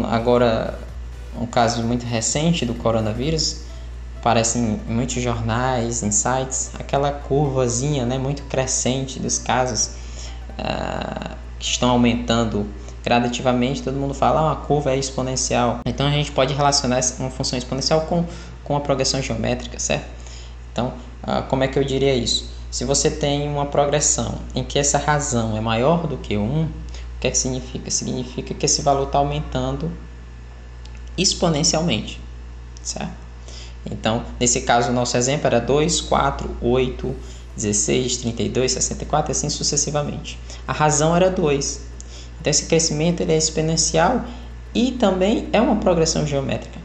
[0.09, 0.79] agora
[1.39, 3.64] um caso muito recente do coronavírus,
[4.25, 9.91] aparece em muitos jornais, em sites, aquela curvazinha né, muito crescente dos casos
[10.57, 12.65] uh, que estão aumentando
[13.03, 15.81] gradativamente, todo mundo fala, ah, a curva é exponencial.
[15.85, 18.25] Então a gente pode relacionar uma função exponencial com,
[18.63, 20.07] com a progressão geométrica, certo?
[20.71, 22.49] Então, uh, como é que eu diria isso?
[22.71, 26.69] Se você tem uma progressão em que essa razão é maior do que 1, o
[27.19, 27.91] que, é que significa?
[27.91, 29.91] Significa que esse valor está aumentando
[31.15, 32.19] exponencialmente,
[32.81, 33.24] certo?
[33.89, 37.15] Então, nesse caso, o nosso exemplo era 2, 4, 8,
[37.55, 40.39] 16, 32, 64 e assim sucessivamente.
[40.67, 41.81] A razão era 2.
[42.39, 44.25] Então, esse crescimento ele é exponencial
[44.73, 46.79] e também é uma progressão geométrica,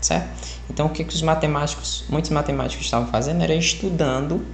[0.00, 0.28] certo?
[0.70, 4.44] Então, o que, que os matemáticos, muitos matemáticos estavam fazendo era estudando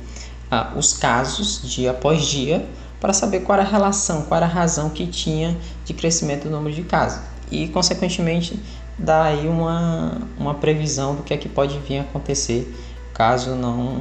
[0.50, 2.66] ah, os casos dia após dia
[3.00, 6.50] para saber qual era a relação, qual era a razão que tinha de crescimento do
[6.50, 7.20] número de casos.
[7.50, 8.58] E, consequentemente,
[9.02, 12.72] dá aí uma, uma previsão do que é que pode vir a acontecer
[13.12, 14.00] caso não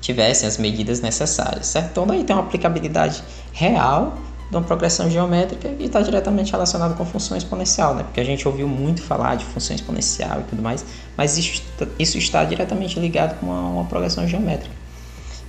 [0.00, 1.90] tivessem as medidas necessárias, certo?
[1.90, 4.18] Então daí tem uma aplicabilidade real
[4.50, 8.02] de uma progressão geométrica e está diretamente relacionado com função exponencial, né?
[8.02, 10.84] Porque a gente ouviu muito falar de função exponencial e tudo mais,
[11.16, 11.62] mas isso,
[11.98, 14.74] isso está diretamente ligado com uma, uma progressão geométrica.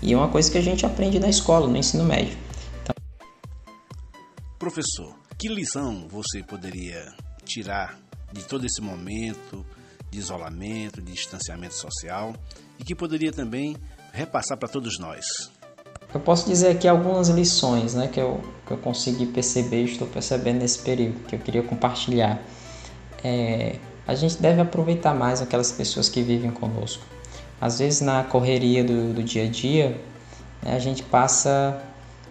[0.02, 2.38] E é uma coisa que a gente aprende na escola, no ensino médio.
[2.82, 2.96] Então...
[4.60, 7.98] Professor, que lição você poderia tirar
[8.32, 9.66] de todo esse momento
[10.10, 12.36] de isolamento, de distanciamento social
[12.80, 13.76] e que poderia também
[14.12, 15.26] repassar para todos nós?
[16.14, 20.60] Eu posso dizer aqui algumas lições né, que, eu, que eu consegui perceber estou percebendo
[20.60, 22.40] nesse período, que eu queria compartilhar.
[23.24, 27.04] É, a gente deve aproveitar mais aquelas pessoas que vivem conosco.
[27.60, 30.00] Às vezes, na correria do, do dia a dia,
[30.62, 31.82] né, a gente passa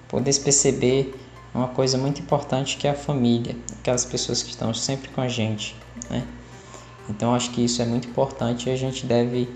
[0.06, 1.14] por desperceber
[1.54, 5.28] uma coisa muito importante que é a família, aquelas pessoas que estão sempre com a
[5.28, 5.76] gente,
[6.08, 6.26] né?
[7.08, 9.48] Então acho que isso é muito importante e a gente deve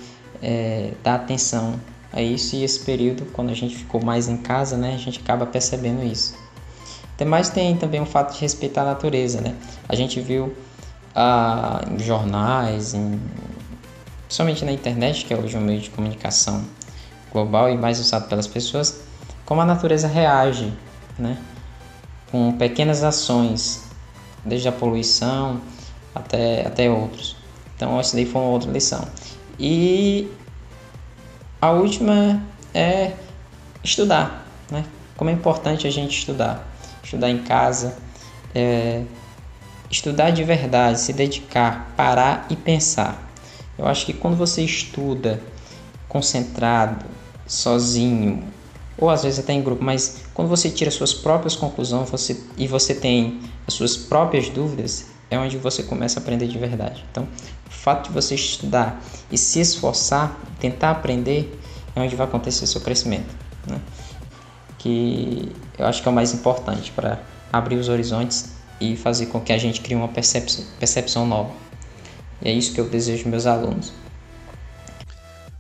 [0.43, 1.81] é, dar atenção
[2.13, 5.21] a isso e esse período, quando a gente ficou mais em casa, né, a gente
[5.21, 6.35] acaba percebendo isso.
[7.15, 9.55] Até mais tem também o fato de respeitar a natureza, né?
[9.89, 10.55] A gente viu
[11.15, 13.19] ah, em jornais, em,
[14.27, 16.63] principalmente na internet, que é hoje um meio de comunicação
[17.33, 19.01] global e mais usado pelas pessoas,
[19.47, 20.73] como a natureza reage,
[21.19, 21.39] né?
[22.31, 23.85] Com pequenas ações,
[24.45, 25.61] desde a poluição
[26.15, 27.37] até, até outros.
[27.75, 29.07] Então, essa daí foi uma outra lição.
[29.59, 30.29] E
[31.61, 32.43] a última
[32.75, 33.13] é
[33.83, 34.85] estudar, né?
[35.17, 36.67] Como é importante a gente estudar.
[37.03, 37.97] Estudar em casa,
[38.55, 39.03] é,
[39.91, 43.23] estudar de verdade, se dedicar, parar e pensar.
[43.79, 45.41] Eu acho que quando você estuda
[46.09, 47.05] concentrado,
[47.47, 48.45] sozinho,
[48.99, 52.67] ou às vezes até em grupo, mas quando você tira suas próprias conclusões você, e
[52.67, 57.05] você tem as suas próprias dúvidas, é onde você começa a aprender de verdade.
[57.11, 57.25] Então,
[57.67, 61.59] o fato de você estudar e se esforçar, tentar aprender,
[61.95, 63.35] é onde vai acontecer o seu crescimento.
[63.67, 63.81] Né?
[64.79, 67.21] Que eu acho que é o mais importante para
[67.53, 71.51] abrir os horizontes e fazer com que a gente crie uma percepção, percepção nova.
[72.43, 73.93] E é isso que eu desejo meus alunos.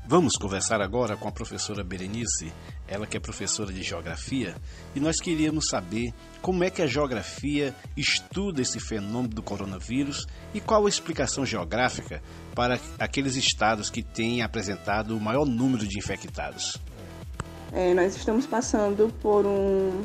[0.09, 2.53] Vamos conversar agora com a professora Berenice,
[2.89, 4.55] ela que é professora de geografia,
[4.95, 10.61] e nós queríamos saber como é que a geografia estuda esse fenômeno do coronavírus e
[10.61, 12.23] qual a explicação geográfica
[12.55, 16.81] para aqueles estados que têm apresentado o maior número de infectados.
[17.73, 20.03] É, nós estamos passando por um,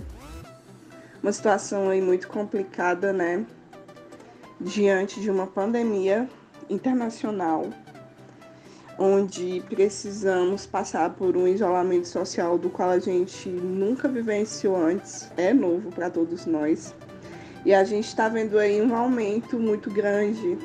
[1.22, 3.46] uma situação aí muito complicada, né?
[4.60, 6.28] Diante de uma pandemia
[6.70, 7.70] internacional
[9.02, 15.52] onde precisamos passar por um isolamento social do qual a gente nunca vivenciou antes, é
[15.52, 16.94] novo para todos nós.
[17.66, 20.56] E a gente está vendo aí um aumento muito grande,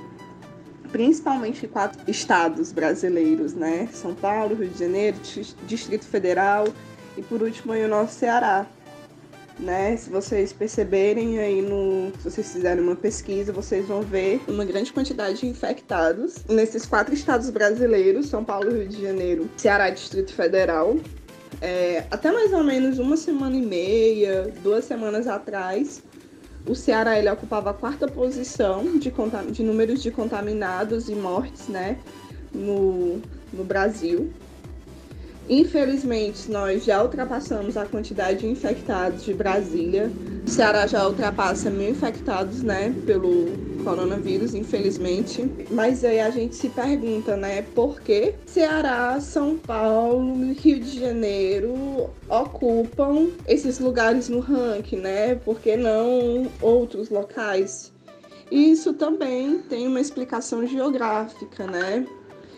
[0.92, 3.88] principalmente em quatro estados brasileiros, né?
[3.90, 5.16] São Paulo, Rio de Janeiro,
[5.66, 6.68] Distrito Federal
[7.16, 8.66] e por último aí o nosso Ceará
[9.58, 9.96] né?
[9.96, 14.92] Se vocês perceberem aí no, se vocês fizerem uma pesquisa, vocês vão ver uma grande
[14.92, 20.96] quantidade de infectados nesses quatro estados brasileiros: São Paulo, Rio de Janeiro, Ceará, Distrito Federal.
[21.60, 26.02] É, até mais ou menos uma semana e meia, duas semanas atrás,
[26.66, 29.12] o Ceará ele ocupava a quarta posição de,
[29.52, 31.98] de números de contaminados e mortes, né,
[32.52, 34.30] no, no Brasil.
[35.48, 40.10] Infelizmente, nós já ultrapassamos a quantidade de infectados de Brasília.
[40.44, 43.46] O Ceará já ultrapassa mil infectados, né, pelo
[43.84, 45.48] coronavírus, infelizmente.
[45.70, 52.10] Mas aí a gente se pergunta, né, por que Ceará, São Paulo, Rio de Janeiro
[52.28, 55.36] ocupam esses lugares no ranking, né?
[55.36, 57.92] Por que não outros locais?
[58.50, 62.06] E isso também tem uma explicação geográfica, né?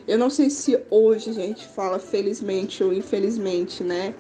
[0.09, 4.14] Eu não sei se hoje a gente fala felizmente ou infelizmente, né?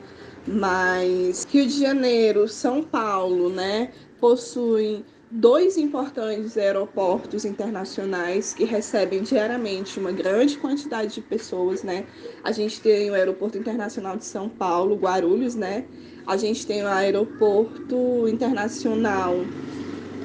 [0.46, 9.98] Mas Rio de Janeiro, São Paulo, né, possuem dois importantes aeroportos internacionais que recebem diariamente
[9.98, 12.06] uma grande quantidade de pessoas, né?
[12.44, 15.86] A gente tem o Aeroporto Internacional de São Paulo, Guarulhos, né?
[16.26, 19.34] A gente tem o Aeroporto Internacional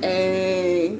[0.01, 0.97] é,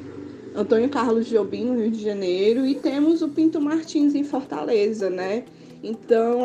[0.56, 5.44] Antônio Carlos Jobim, no Rio de Janeiro, e temos o Pinto Martins em Fortaleza, né?
[5.82, 6.42] Então,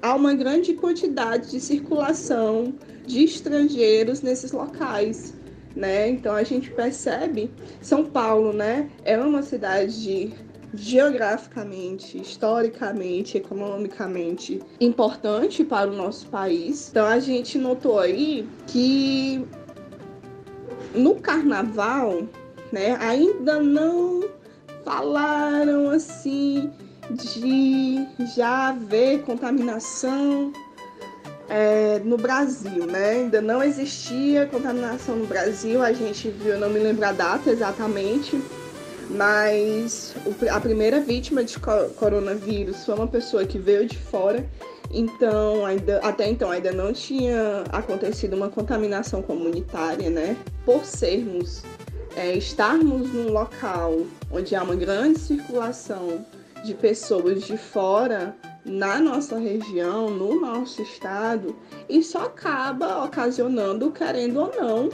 [0.00, 2.72] há uma grande quantidade de circulação
[3.06, 5.34] de estrangeiros nesses locais
[5.74, 6.08] né?
[6.08, 8.90] Então a gente percebe São Paulo, né?
[9.04, 10.32] É uma cidade
[10.72, 16.88] geograficamente, historicamente, economicamente importante para o nosso país.
[16.90, 19.44] Então a gente notou aí que
[20.94, 22.22] no carnaval,
[22.72, 24.24] né, ainda não
[24.84, 26.70] falaram assim
[27.10, 28.06] de
[28.36, 30.52] já haver contaminação
[31.48, 33.10] é, no Brasil, né?
[33.10, 38.40] Ainda não existia contaminação no Brasil, a gente viu, não me lembro a data exatamente,
[39.10, 40.14] mas
[40.48, 41.58] a primeira vítima de
[41.96, 44.48] coronavírus foi uma pessoa que veio de fora,
[44.92, 50.36] então ainda, até então ainda não tinha acontecido uma contaminação comunitária, né?
[50.64, 51.64] Por sermos,
[52.16, 56.24] é, estarmos num local onde há uma grande circulação
[56.64, 61.56] de pessoas de fora, na nossa região, no nosso estado,
[61.88, 64.88] isso acaba ocasionando, querendo ou não,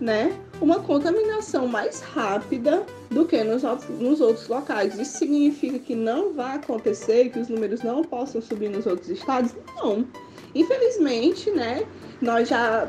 [0.00, 3.62] né, uma contaminação mais rápida do que nos,
[3.98, 4.98] nos outros locais.
[4.98, 9.54] Isso significa que não vai acontecer, que os números não possam subir nos outros estados?
[9.76, 10.06] Não.
[10.54, 11.84] Infelizmente, né,
[12.20, 12.88] nós já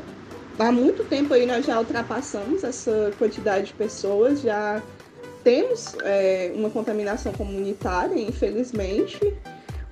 [0.58, 4.82] há muito tempo aí nós já ultrapassamos essa quantidade de pessoas, já
[5.42, 9.18] temos é, uma contaminação comunitária, infelizmente,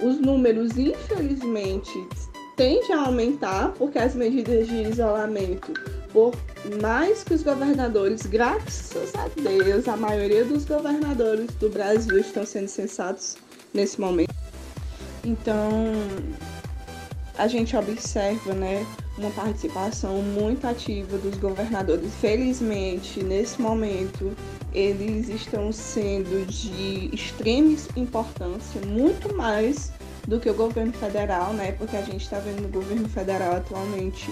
[0.03, 1.93] os números, infelizmente,
[2.57, 5.73] tendem a aumentar porque as medidas de isolamento,
[6.13, 6.35] por
[6.81, 12.69] mais que os governadores, graças a Deus, a maioria dos governadores do Brasil estão sendo
[12.69, 13.37] sensatos
[13.75, 14.35] nesse momento.
[15.25, 15.93] Então,
[17.41, 22.13] a gente observa, né, uma participação muito ativa dos governadores.
[22.21, 24.33] Felizmente, nesse momento,
[24.75, 29.91] eles estão sendo de extrema importância, muito mais
[30.29, 31.73] do que o governo federal, né?
[31.73, 34.31] Porque a gente está vendo o governo federal atualmente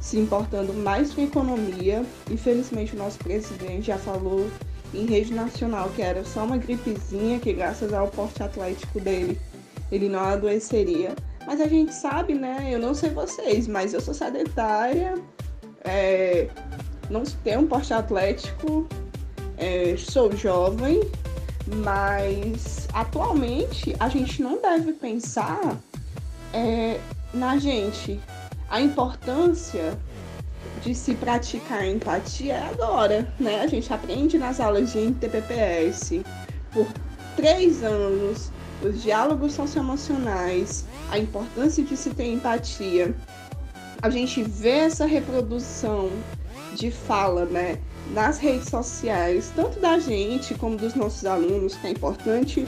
[0.00, 2.02] se importando mais com a economia.
[2.30, 4.50] Infelizmente, o nosso presidente já falou
[4.94, 9.38] em rede nacional que era só uma gripezinha, que graças ao porte atlético dele
[9.92, 11.14] ele não adoeceria.
[11.46, 12.68] Mas a gente sabe, né?
[12.70, 15.14] Eu não sei vocês, mas eu sou sedentária,
[15.84, 16.48] é,
[17.08, 18.86] não tenho um porte atlético,
[19.56, 21.00] é, sou jovem,
[21.66, 25.76] mas atualmente a gente não deve pensar
[26.52, 27.00] é,
[27.32, 28.20] na gente.
[28.68, 29.98] A importância
[30.82, 33.60] de se praticar empatia é agora, né?
[33.60, 36.22] A gente aprende nas aulas de NTPPS
[36.72, 36.86] por
[37.36, 38.50] três anos
[38.82, 43.14] os diálogos socioemocionais, a importância de se ter empatia.
[44.02, 46.10] A gente vê essa reprodução
[46.74, 47.78] de fala, né?
[48.12, 52.66] nas redes sociais, tanto da gente como dos nossos alunos, que é importante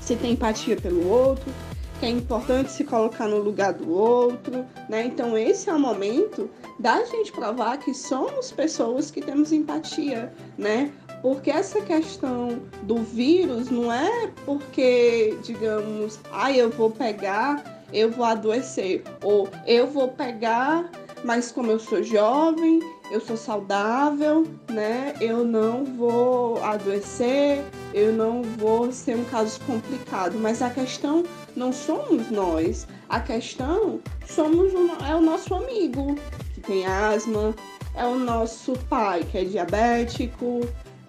[0.00, 1.52] se ter empatia pelo outro,
[2.00, 5.06] que é importante se colocar no lugar do outro, né?
[5.06, 10.92] Então esse é o momento da gente provar que somos pessoas que temos empatia, né?
[11.22, 18.24] Porque essa questão do vírus não é porque, digamos, ah, eu vou pegar, eu vou
[18.24, 20.90] adoecer, ou eu vou pegar,
[21.24, 25.14] mas como eu sou jovem, eu sou saudável, né?
[25.20, 30.38] Eu não vou adoecer, eu não vou ser um caso complicado.
[30.38, 31.24] Mas a questão
[31.56, 36.14] não somos nós, a questão somos o, é o nosso amigo
[36.54, 37.54] que tem asma,
[37.94, 40.60] é o nosso pai que é diabético,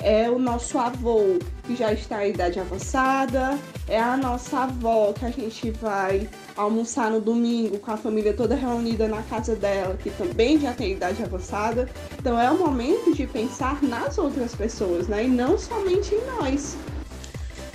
[0.01, 3.57] é o nosso avô que já está em idade avançada,
[3.88, 8.55] é a nossa avó que a gente vai almoçar no domingo com a família toda
[8.55, 11.89] reunida na casa dela, que também já tem idade avançada.
[12.17, 15.25] Então é o momento de pensar nas outras pessoas, né?
[15.25, 16.77] E não somente em nós.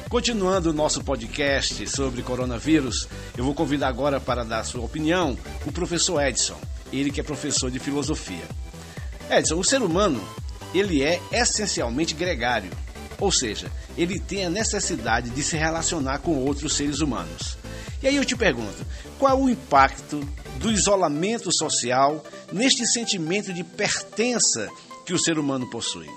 [0.09, 5.73] Continuando o nosso podcast sobre coronavírus, eu vou convidar agora para dar sua opinião o
[5.73, 6.57] professor Edson,
[6.93, 8.45] ele que é professor de filosofia.
[9.31, 10.21] Edson, o ser humano
[10.75, 12.71] ele é essencialmente gregário,
[13.21, 17.57] ou seja, ele tem a necessidade de se relacionar com outros seres humanos.
[18.03, 18.85] E aí eu te pergunto,
[19.19, 20.21] qual o impacto
[20.59, 22.23] do isolamento social
[22.53, 24.69] neste sentimento de pertença
[25.07, 26.11] que o ser humano possui?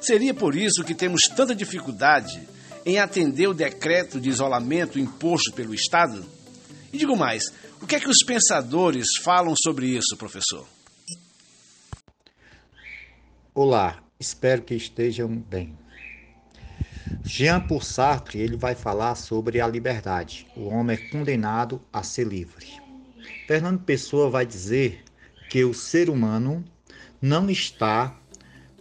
[0.00, 2.40] Seria por isso que temos tanta dificuldade
[2.84, 6.24] em atender o decreto de isolamento imposto pelo Estado?
[6.92, 10.66] E digo mais, o que é que os pensadores falam sobre isso, professor?
[13.58, 15.74] Olá, espero que estejam bem.
[17.24, 20.46] Jean Paul Sartre ele vai falar sobre a liberdade.
[20.54, 22.66] O homem é condenado a ser livre.
[23.46, 25.02] Fernando Pessoa vai dizer
[25.48, 26.62] que o ser humano
[27.18, 28.14] não está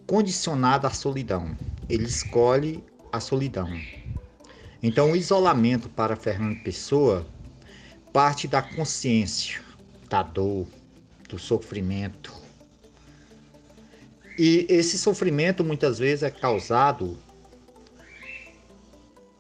[0.05, 1.55] condicionado à solidão.
[1.87, 3.69] Ele escolhe a solidão.
[4.83, 7.25] Então, o isolamento para Fernando Pessoa
[8.11, 9.61] parte da consciência,
[10.09, 10.67] da dor,
[11.29, 12.44] do sofrimento.
[14.37, 17.17] E esse sofrimento muitas vezes é causado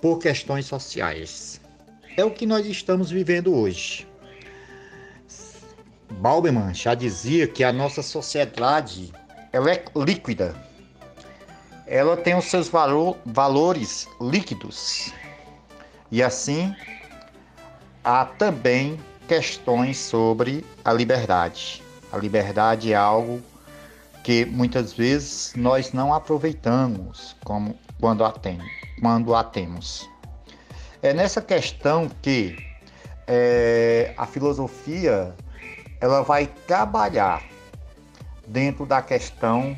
[0.01, 1.59] por questões sociais.
[2.15, 4.07] É o que nós estamos vivendo hoje.
[6.11, 9.11] Balberman já dizia que a nossa sociedade
[9.51, 10.55] ela é líquida.
[11.85, 15.13] Ela tem os seus valor, valores líquidos.
[16.09, 16.73] E assim,
[18.03, 21.83] há também questões sobre a liberdade.
[22.11, 23.41] A liberdade é algo
[24.25, 28.59] que muitas vezes nós não aproveitamos como quando a, tem,
[28.99, 30.09] quando a temos.
[30.99, 32.57] É nessa questão que
[33.27, 35.35] é, a filosofia
[36.01, 37.43] ela vai trabalhar
[38.47, 39.77] dentro da questão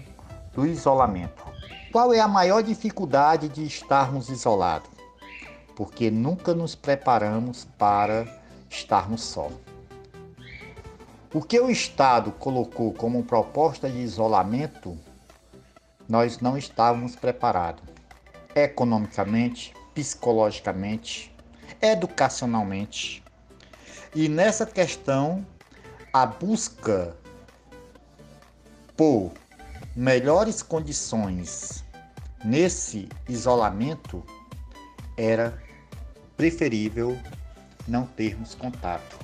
[0.53, 1.43] do isolamento.
[1.91, 4.89] Qual é a maior dificuldade de estarmos isolados?
[5.75, 8.25] Porque nunca nos preparamos para
[8.69, 9.51] estarmos só.
[11.33, 14.97] O que o Estado colocou como proposta de isolamento,
[16.07, 17.83] nós não estávamos preparados.
[18.55, 21.35] Economicamente, psicologicamente,
[21.81, 23.21] educacionalmente.
[24.15, 25.45] E nessa questão
[26.13, 27.13] a busca
[28.95, 29.33] por
[29.95, 31.83] melhores condições
[32.43, 34.23] nesse isolamento
[35.17, 35.61] era
[36.37, 37.17] preferível
[37.85, 39.19] não termos contato.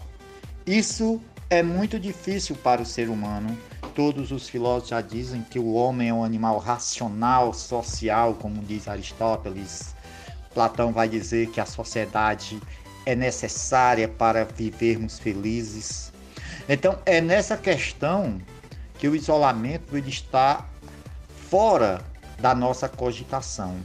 [0.66, 1.22] Isso
[1.54, 3.56] é muito difícil para o ser humano.
[3.94, 8.88] Todos os filósofos já dizem que o homem é um animal racional, social, como diz
[8.88, 9.94] Aristóteles.
[10.52, 12.60] Platão vai dizer que a sociedade
[13.06, 16.12] é necessária para vivermos felizes.
[16.68, 18.42] Então, é nessa questão
[18.98, 20.66] que o isolamento ele está
[21.50, 22.02] fora
[22.40, 23.78] da nossa cogitação.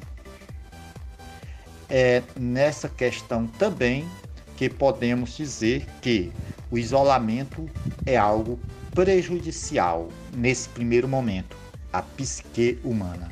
[1.91, 4.09] É nessa questão também
[4.57, 6.33] que podemos dizer que
[6.71, 7.69] o isolamento
[8.05, 8.59] é algo
[8.95, 11.57] prejudicial nesse primeiro momento,
[11.93, 13.31] a psique humana.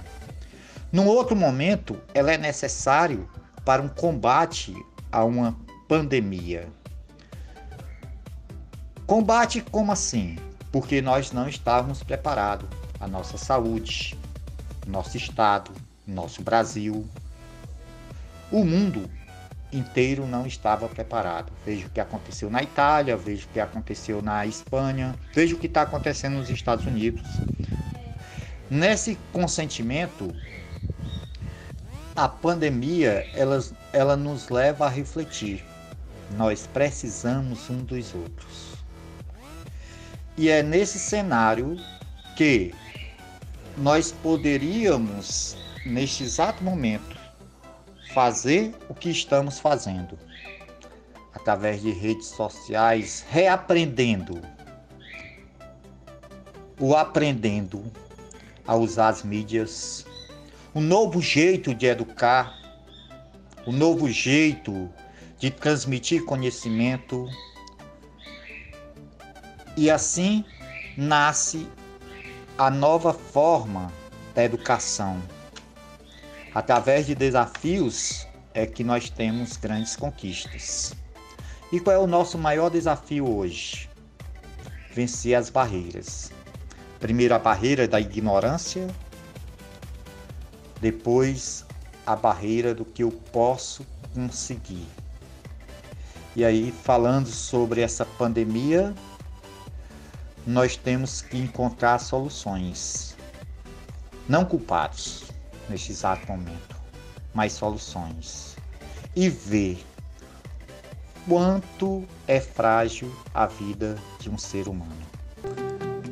[0.92, 3.28] Num outro momento, ela é necessário
[3.64, 4.74] para um combate
[5.10, 5.56] a uma
[5.88, 6.68] pandemia.
[9.06, 10.36] Combate como assim?
[10.72, 12.68] Porque nós não estávamos preparados.
[12.98, 14.16] A nossa saúde,
[14.86, 15.70] nosso estado,
[16.06, 17.06] nosso Brasil,
[18.50, 19.10] o mundo
[19.72, 21.52] inteiro não estava preparado.
[21.64, 25.66] Veja o que aconteceu na Itália, veja o que aconteceu na Espanha, veja o que
[25.66, 27.22] está acontecendo nos Estados Unidos.
[28.70, 30.34] Nesse consentimento,
[32.14, 33.62] a pandemia ela,
[33.92, 35.64] ela nos leva a refletir.
[36.36, 38.74] Nós precisamos um dos outros.
[40.36, 41.76] E é nesse cenário
[42.36, 42.74] que
[43.76, 47.16] nós poderíamos, neste exato momento,
[48.16, 50.18] fazer o que estamos fazendo.
[51.34, 54.40] Através de redes sociais, reaprendendo.
[56.80, 57.84] O aprendendo
[58.66, 60.06] a usar as mídias,
[60.74, 62.54] um novo jeito de educar,
[63.66, 64.90] um novo jeito
[65.38, 67.28] de transmitir conhecimento,
[69.76, 70.42] e assim
[70.96, 71.68] nasce
[72.56, 73.92] a nova forma
[74.34, 75.20] da educação.
[76.56, 80.94] Através de desafios é que nós temos grandes conquistas.
[81.70, 83.90] E qual é o nosso maior desafio hoje?
[84.90, 86.32] Vencer as barreiras.
[86.98, 88.86] Primeiro a barreira da ignorância,
[90.80, 91.66] depois
[92.06, 94.86] a barreira do que eu posso conseguir.
[96.34, 98.94] E aí, falando sobre essa pandemia,
[100.46, 103.14] nós temos que encontrar soluções.
[104.26, 105.25] Não culpados
[105.68, 106.76] neste exato momento,
[107.34, 108.56] mas soluções.
[109.14, 109.84] E ver
[111.28, 115.06] quanto é frágil a vida de um ser humano.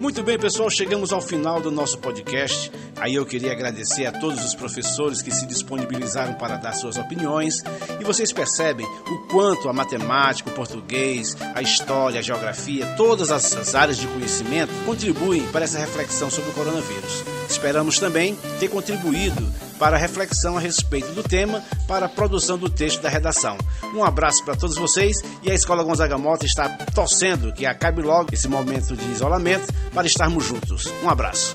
[0.00, 2.70] Muito bem, pessoal, chegamos ao final do nosso podcast.
[3.00, 7.62] Aí eu queria agradecer a todos os professores que se disponibilizaram para dar suas opiniões.
[7.98, 13.74] E vocês percebem o quanto a matemática, o português, a história, a geografia, todas as
[13.74, 17.33] áreas de conhecimento contribuem para essa reflexão sobre o coronavírus.
[17.64, 19.42] Esperamos também ter contribuído
[19.78, 23.56] para a reflexão a respeito do tema, para a produção do texto da redação.
[23.94, 28.34] Um abraço para todos vocês e a Escola Gonzaga Mota está torcendo que acabe logo
[28.34, 30.92] esse momento de isolamento para estarmos juntos.
[31.02, 31.54] Um abraço.